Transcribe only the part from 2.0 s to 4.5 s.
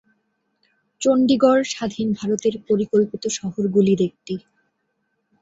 ভারতের পরিকল্পিত শহরগুলির একটি।